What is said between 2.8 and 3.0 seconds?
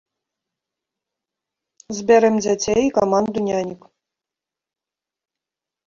і